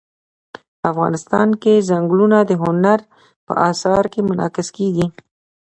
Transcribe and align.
افغانستان 0.91 1.49
کې 1.61 1.85
ځنګلونه 1.89 2.37
د 2.49 2.51
هنر 2.63 2.99
په 3.45 3.53
اثار 3.69 4.03
کې 4.13 4.19
منعکس 4.29 4.67
کېږي. 4.77 5.05